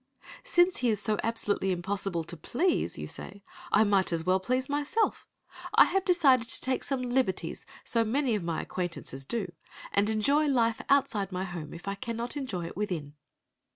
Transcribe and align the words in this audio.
"Since 0.43 0.77
he 0.77 0.89
is 0.89 0.99
so 0.99 1.19
absolutely 1.21 1.69
impossible 1.71 2.23
to 2.23 2.35
please," 2.35 2.97
you 2.97 3.05
say, 3.05 3.43
"I 3.71 3.83
may 3.83 4.03
as 4.11 4.23
well 4.25 4.39
please 4.39 4.67
myself. 4.67 5.27
I 5.75 5.83
have 5.83 6.03
decided 6.05 6.49
to 6.49 6.59
take 6.59 6.83
some 6.83 7.03
of 7.03 7.09
the 7.09 7.15
liberties 7.15 7.67
so 7.83 8.03
many 8.03 8.33
of 8.33 8.41
my 8.41 8.63
acquaintances 8.63 9.27
do, 9.27 9.51
and 9.91 10.09
enjoy 10.09 10.47
life 10.47 10.81
outside 10.89 11.31
my 11.31 11.43
home 11.43 11.71
if 11.71 11.87
I 11.87 11.93
cannot 11.93 12.35
enjoy 12.35 12.65
it 12.65 12.75
within." 12.75 13.13